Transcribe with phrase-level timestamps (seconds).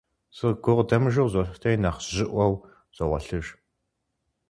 [0.35, 2.53] Сыгукъыдэмыжу къызолъытэри, нэхъ жьыӀуэу
[2.95, 3.47] согъуэлъыж.